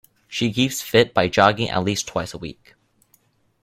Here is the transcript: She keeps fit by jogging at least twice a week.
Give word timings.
She 0.27 0.51
keeps 0.51 0.81
fit 0.81 1.13
by 1.13 1.27
jogging 1.27 1.69
at 1.69 1.83
least 1.83 2.07
twice 2.07 2.33
a 2.33 2.39
week. 2.39 2.73